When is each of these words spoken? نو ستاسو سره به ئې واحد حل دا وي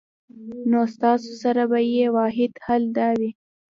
نو 0.69 0.79
ستاسو 0.95 1.31
سره 1.43 1.63
به 1.71 1.79
ئې 1.91 2.05
واحد 2.17 2.51
حل 2.65 2.83
دا 2.97 3.09
وي 3.19 3.29